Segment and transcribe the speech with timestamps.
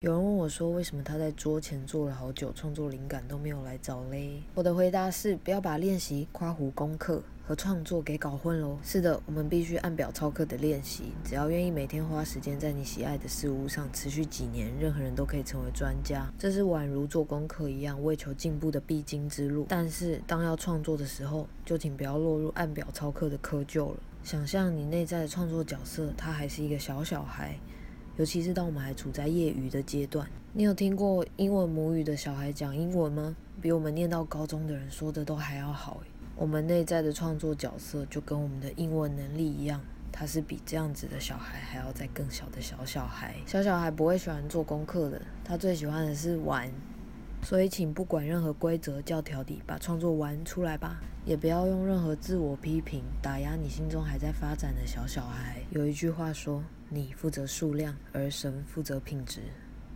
[0.00, 4.40] 有人问我说，为什么他在桌前坐了好久，创作灵感都没有来找嘞？
[4.54, 8.78] 我的回答是，不要把练习、夸胡功课和创作给搞混喽。
[8.80, 11.10] 是的，我们必须按表操课的练习。
[11.24, 16.32] 只要愿意每天花时间在你喜爱的事物上，持续几年，任何人都可以成为专家。
[16.38, 19.66] 这是宛如做功课一样，为求进步的必经之路。
[19.68, 23.96] 但是，当要创作的时候，就请不要落入按表操课的窠臼了。
[24.22, 27.58] 想象你内在的创作角色，他还是一个小小孩。
[28.18, 33.36] 尤其是当我们还处在业余的阶段，你有听过英文母语的小孩讲英文吗？
[33.62, 36.00] 比我们念到高中的人说的都还要好
[36.34, 43.36] 我们内在的创作角色就跟我们的英文能力一样，他是比这样子的小孩还要再更小的小小孩。
[43.46, 46.68] 小小孩不会喜欢做功课的，他最喜欢的是玩。
[47.48, 51.00] 所以，请不管任何规则教条底，把创作玩出来吧。
[51.24, 55.56] 也不要用任何自我批评打压你心中还在发展的小小孩。
[55.70, 59.40] 有一句话说：“你负责数量，而神负责品质。”